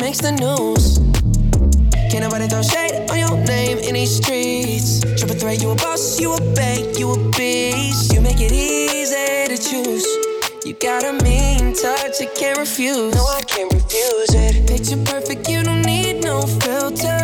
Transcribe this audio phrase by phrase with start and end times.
[0.00, 0.98] makes the news.
[2.10, 5.00] Can't nobody throw shade on your name in these streets.
[5.18, 8.12] Triple threat, you a boss, you a bank, you a beast.
[8.12, 10.06] You make it easy to choose.
[10.64, 13.14] You got a mean touch, you can't refuse.
[13.14, 14.68] No, I can't refuse it.
[14.68, 17.18] Picture perfect, you don't need no filter.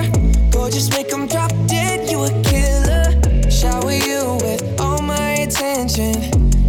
[0.50, 3.50] Gorgeous, make them drop dead, you a killer.
[3.50, 6.14] Shower you with all my attention.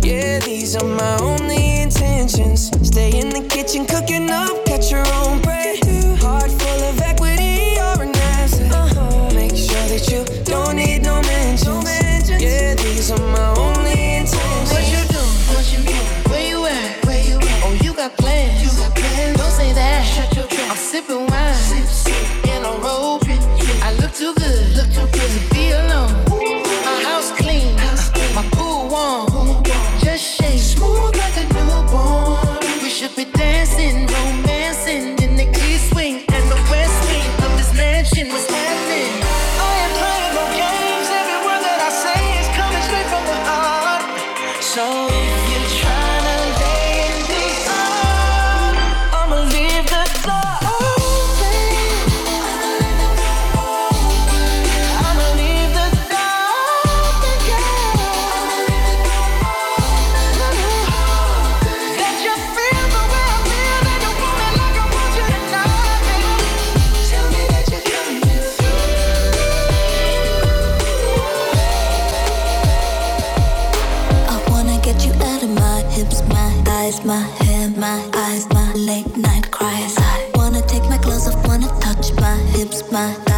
[0.02, 2.72] Yeah, these are my only intentions.
[2.88, 5.45] Stay in the kitchen, cooking up, catch your own.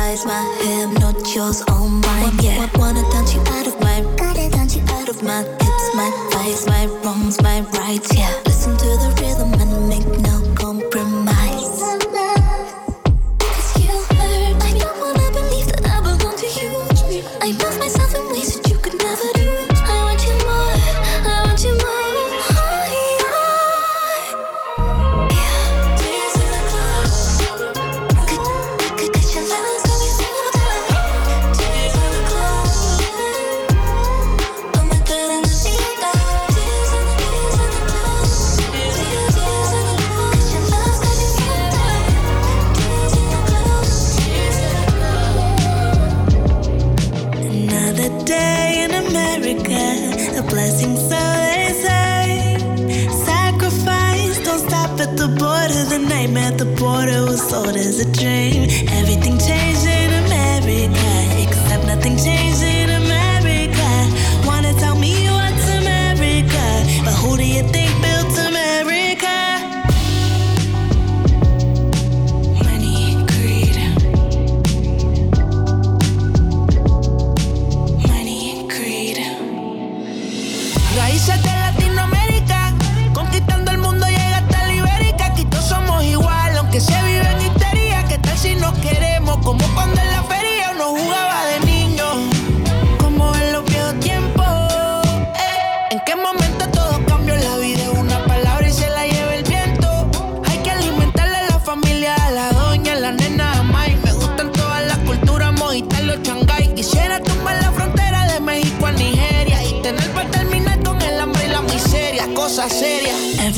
[0.08, 2.34] eyes, my hair, not yours, oh all mine.
[2.42, 5.88] Yeah, I wanna dance you out of my, gotta dance you out of my hips,
[5.96, 8.16] my thighs, my wrongs, my rights.
[8.16, 9.57] Yeah, listen to the rhythm.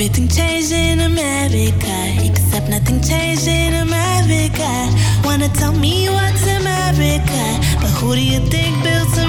[0.01, 4.71] Everything changed in America, except nothing changed in America.
[5.25, 7.43] Wanna tell me what's America,
[7.81, 9.28] but who do you think built America?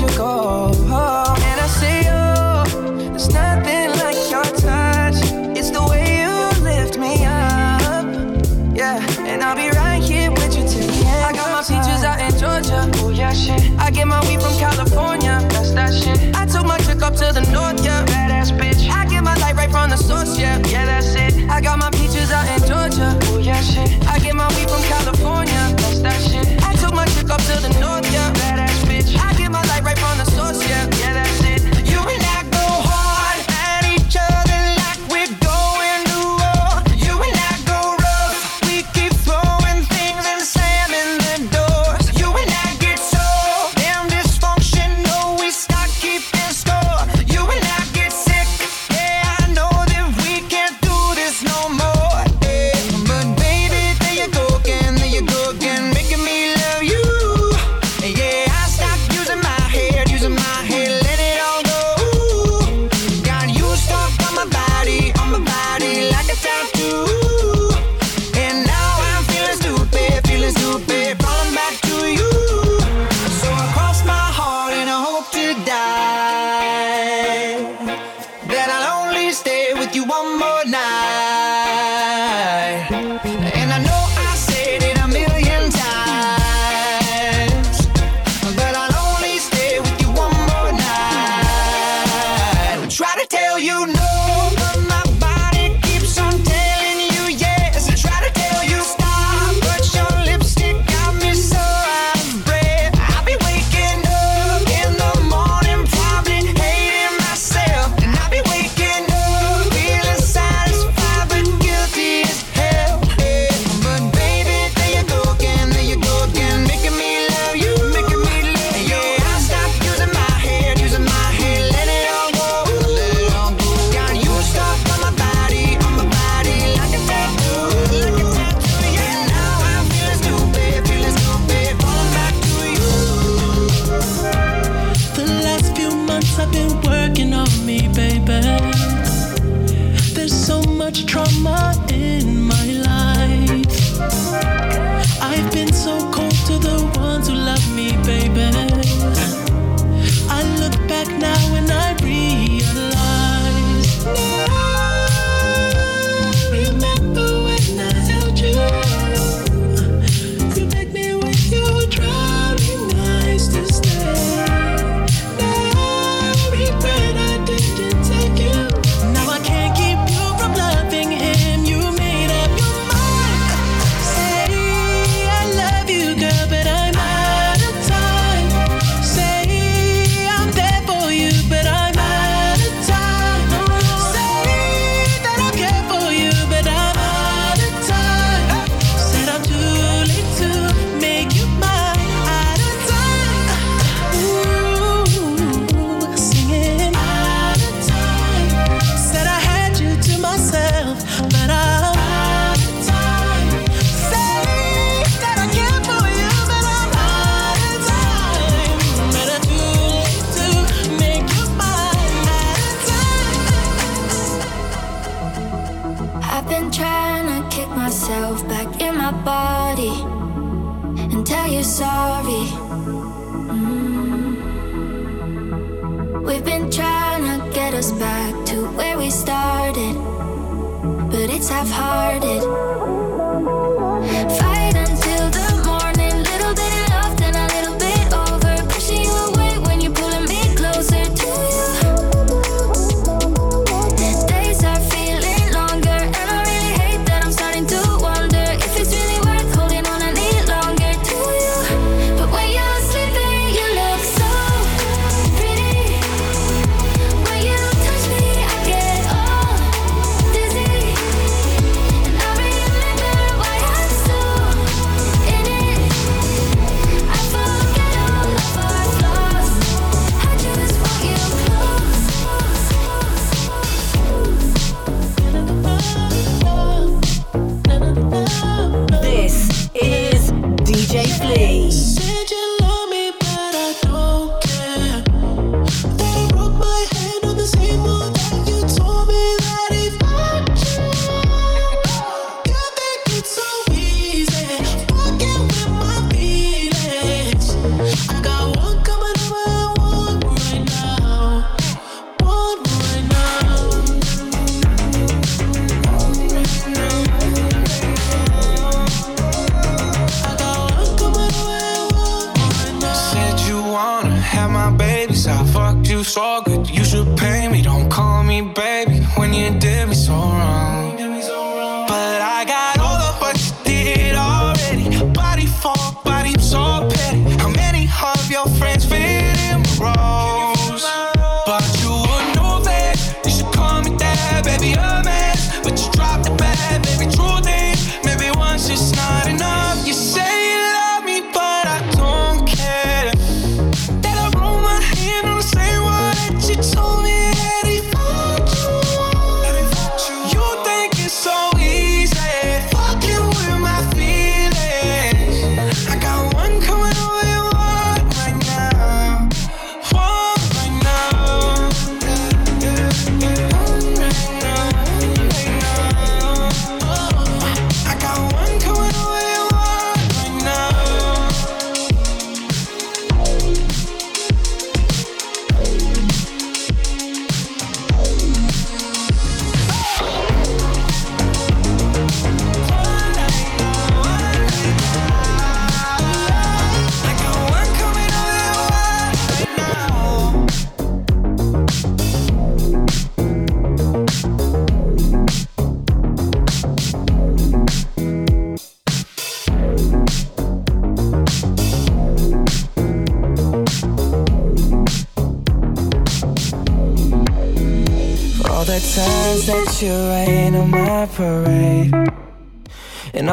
[0.00, 0.75] you go.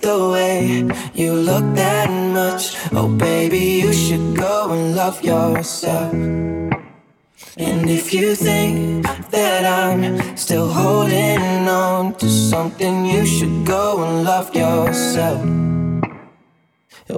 [0.00, 6.12] the way you look that much, oh baby, you should go and love yourself.
[6.12, 14.24] And if you think that I'm still holding on to something, you should go and
[14.24, 15.42] love yourself.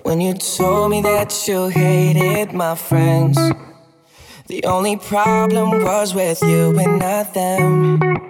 [0.03, 3.37] When you told me that you hated my friends,
[4.47, 8.30] the only problem was with you and not them.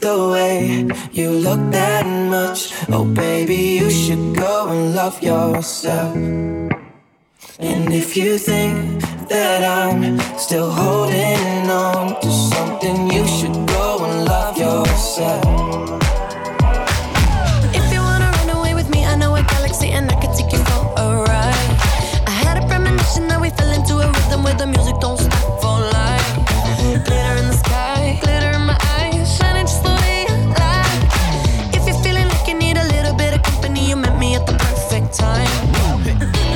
[0.00, 6.14] the way you look that much, oh baby, you should go and love yourself.
[7.58, 14.24] And if you think that I'm still holding on to something, you should go and
[14.24, 15.44] love yourself.
[17.74, 20.52] If you wanna run away with me, I know a galaxy and I can take
[20.52, 21.72] you for a ride.
[22.26, 25.18] I had a premonition that we fell into a rhythm where the music don't
[35.12, 36.52] time.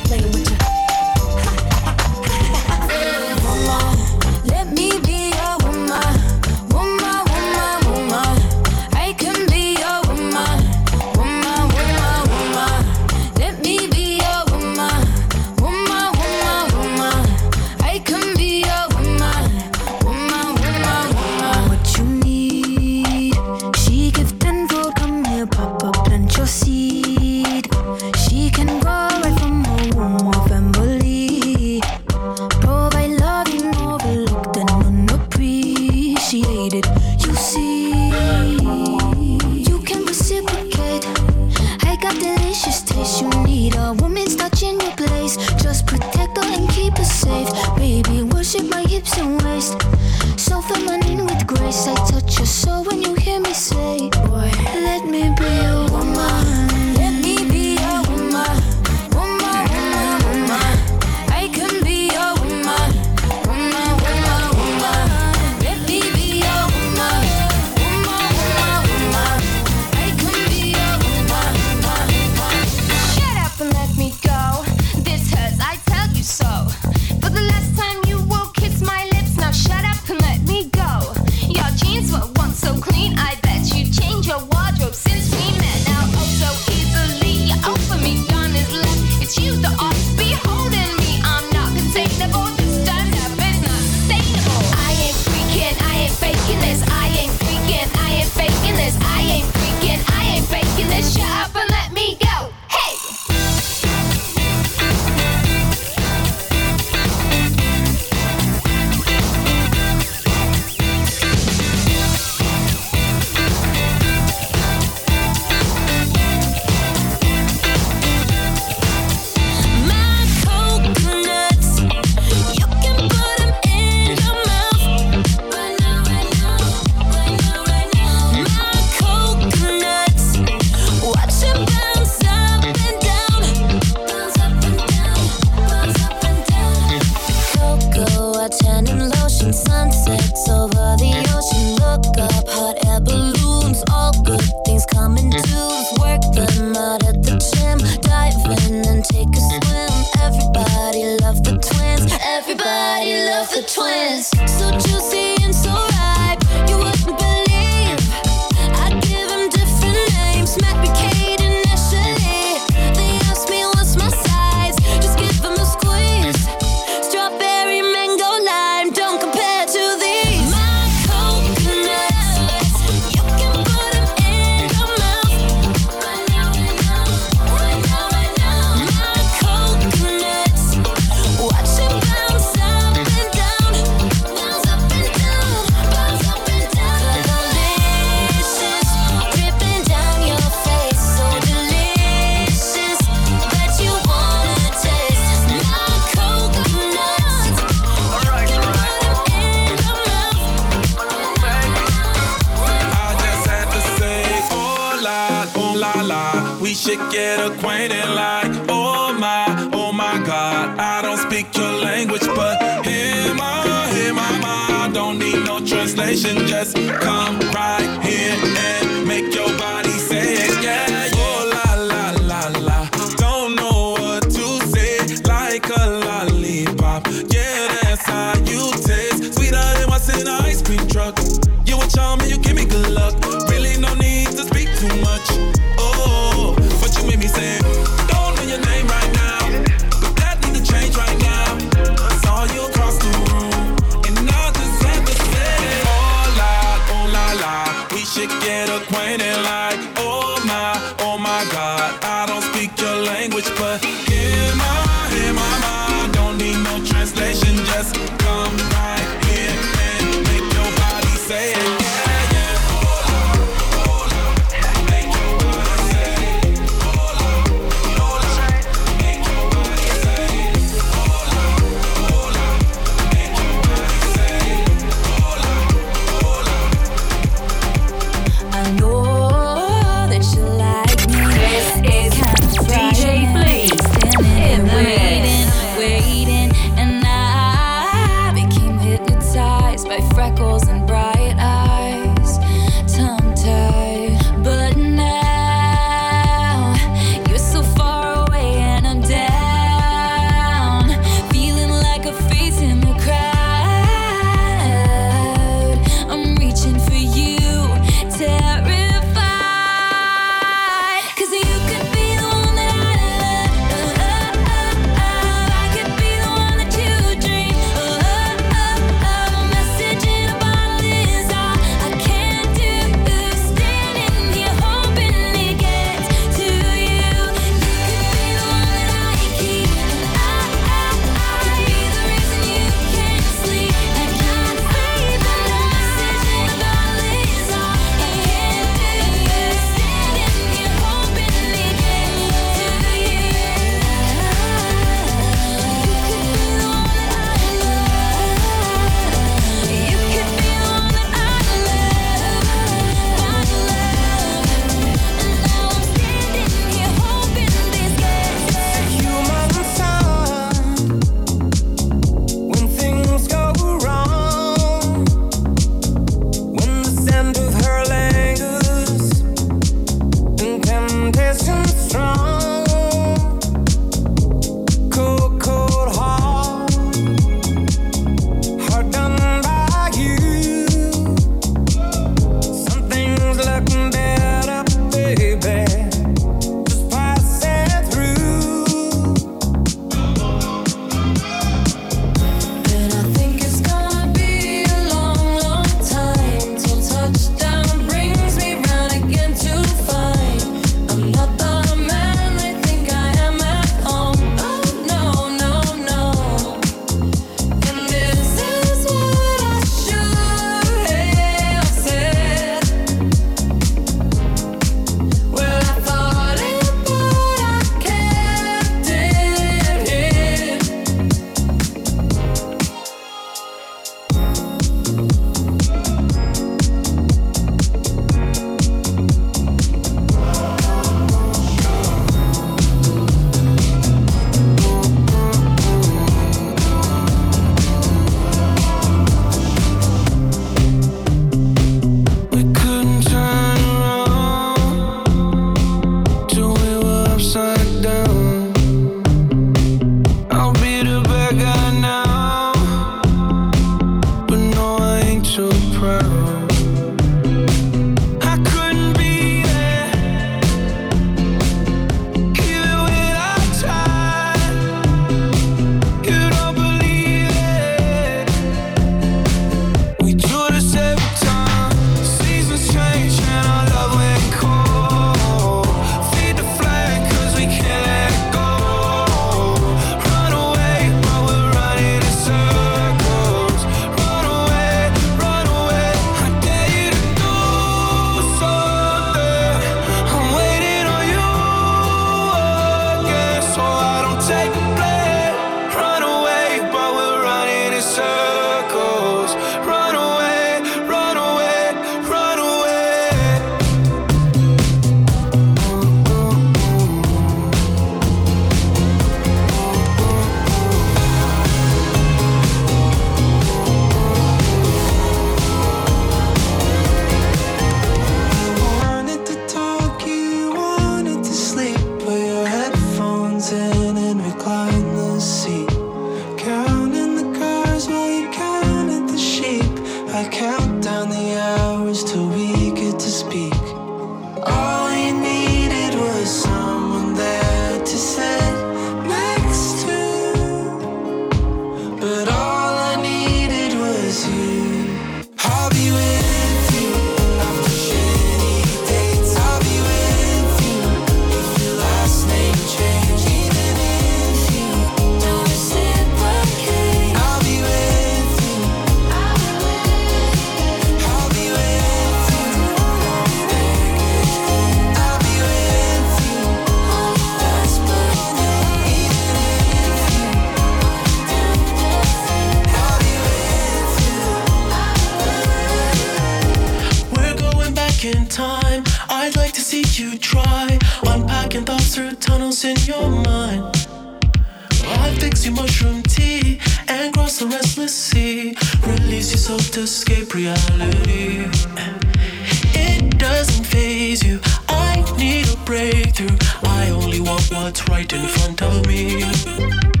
[598.41, 600.00] front of me.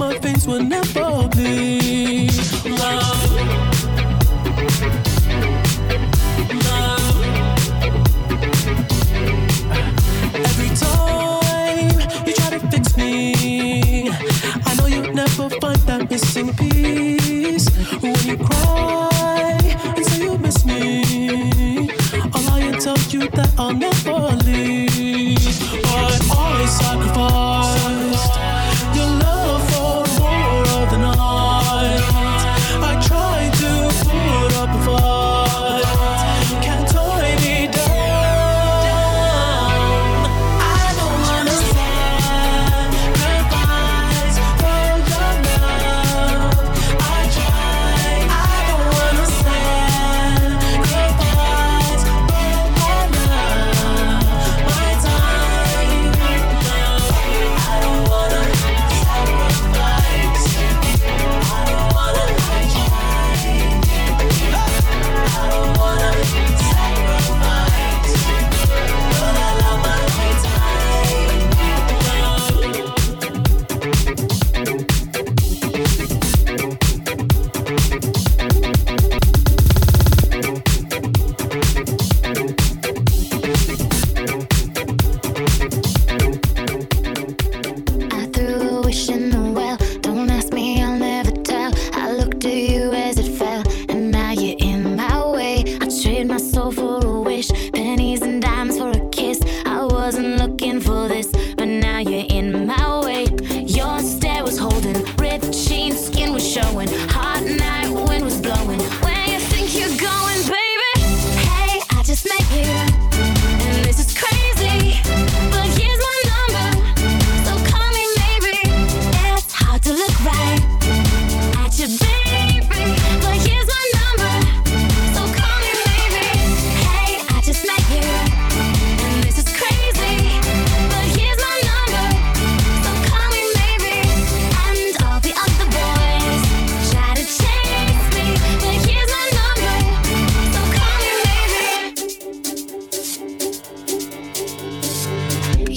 [0.00, 0.79] My face will never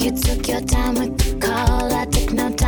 [0.04, 1.90] You took your time with the call.
[1.90, 2.63] I took no time.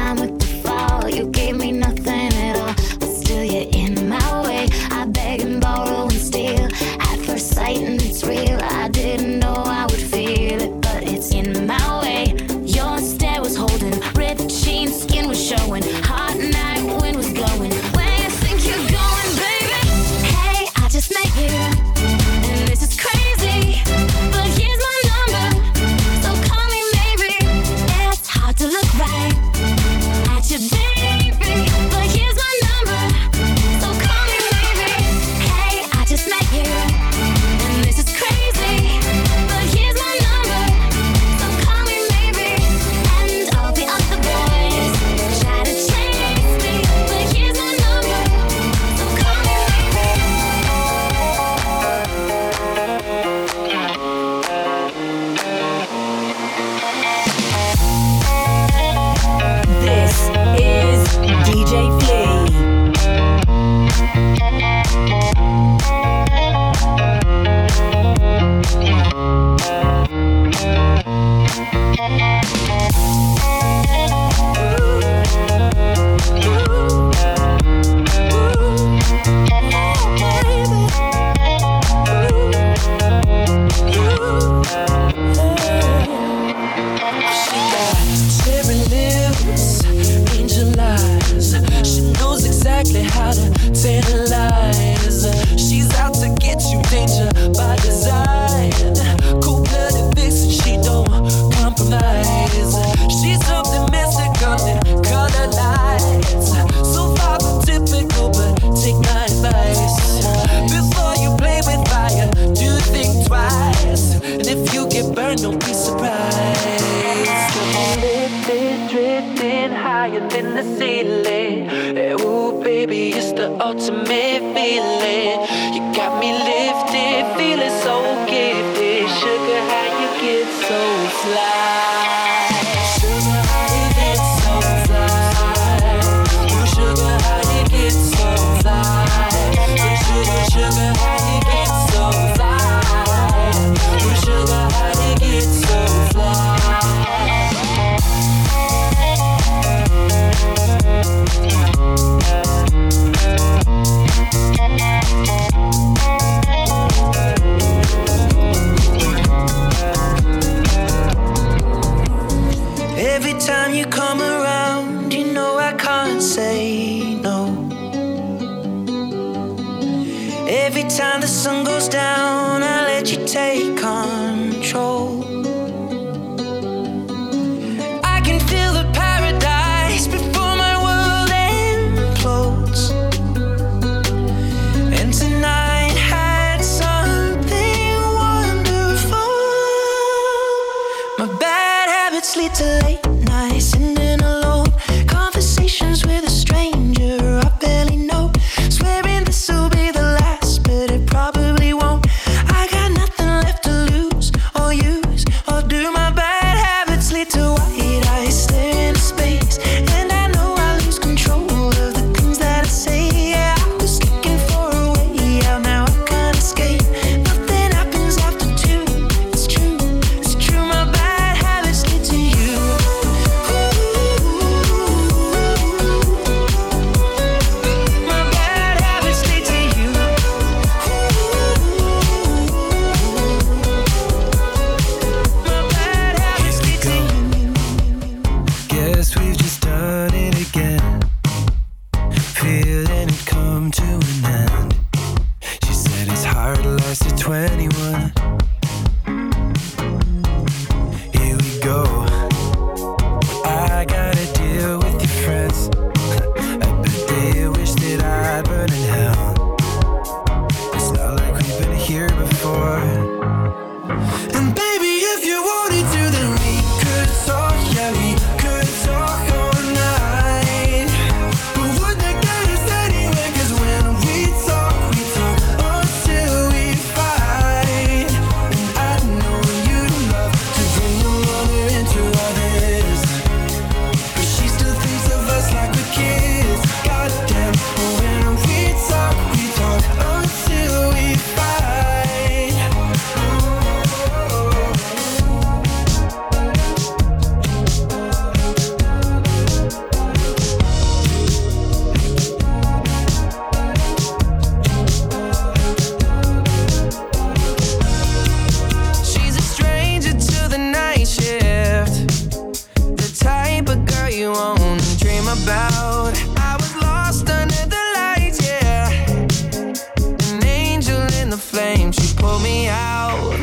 [321.57, 321.91] flame.
[321.91, 323.35] She pulled me out.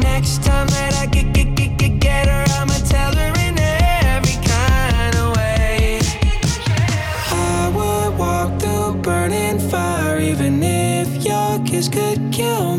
[0.00, 4.38] Next time that I get, get, get, get, get her, I'ma tell her in every
[4.52, 6.00] kind of way.
[7.30, 12.69] I would walk through burning fire, even if your kiss could kill.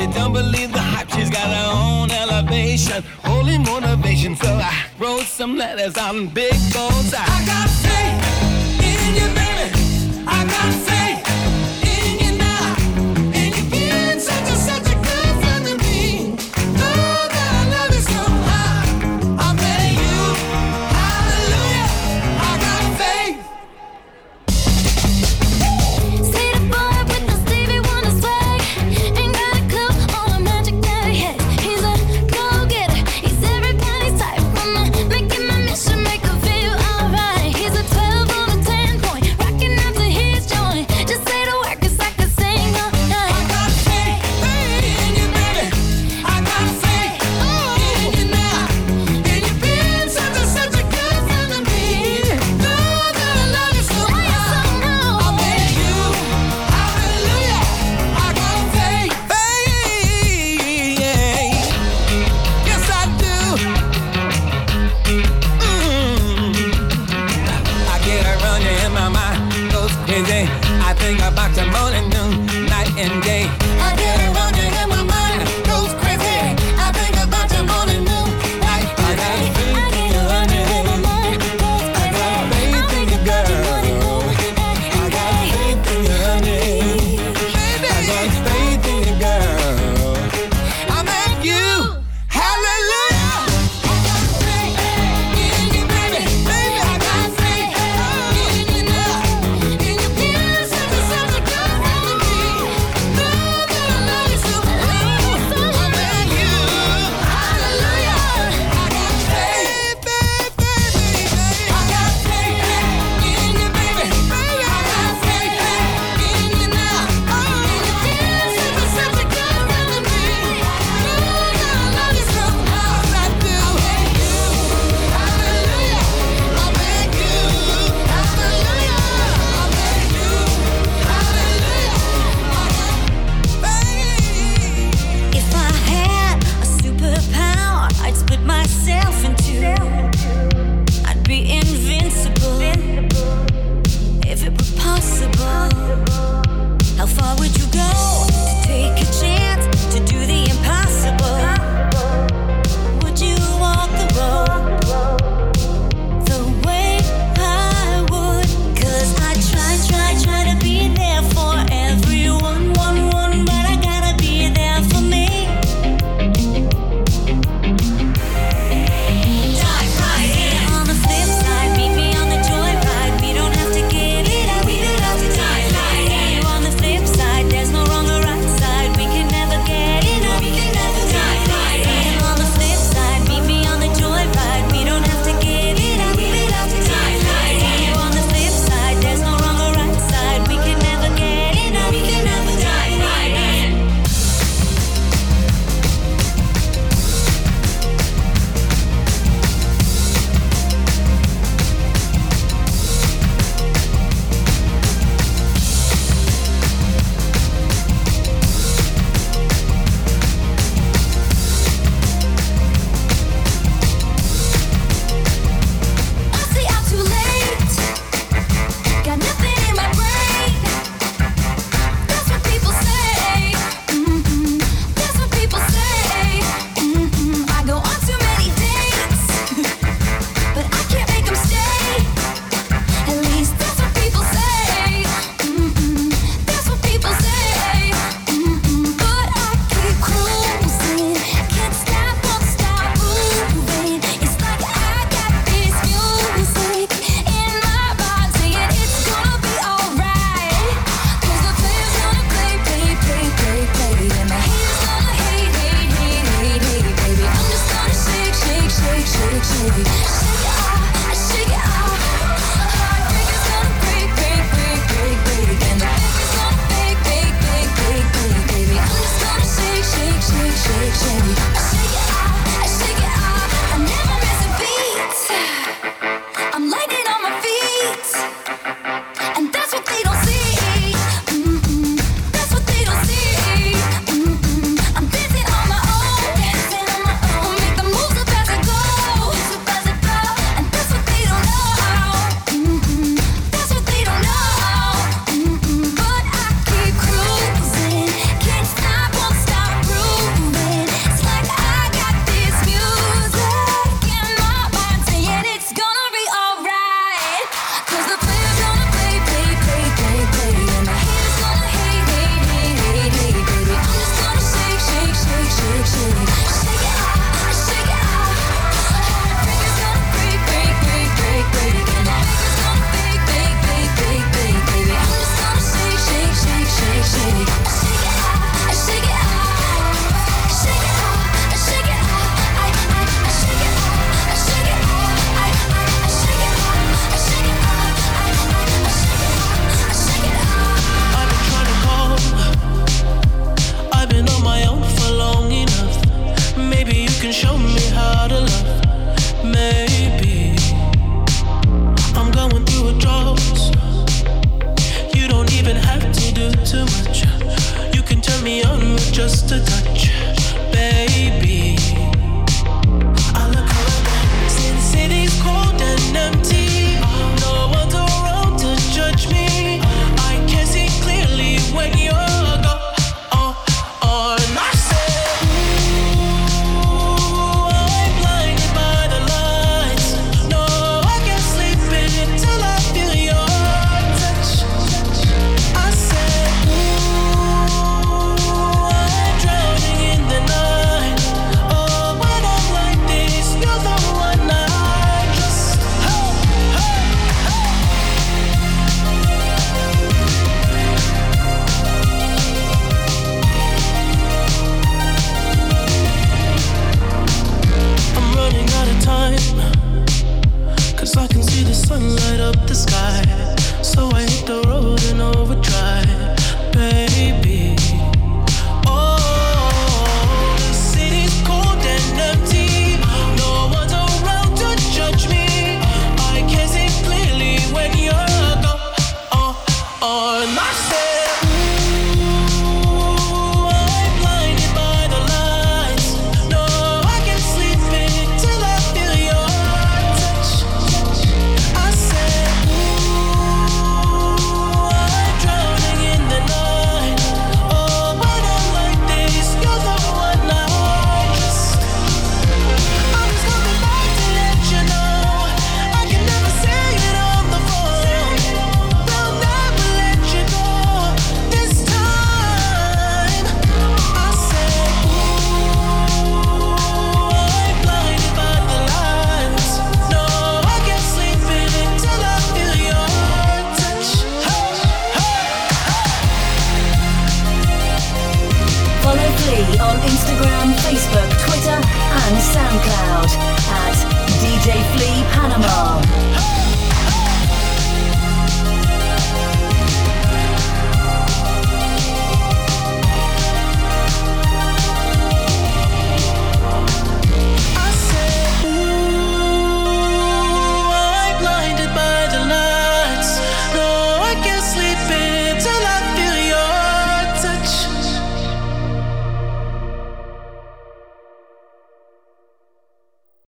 [0.00, 3.02] She don't believe the hype, she's got her own elevation.
[3.22, 7.12] Holy motivation, so I wrote some letters on big goals.
[7.12, 7.68] I got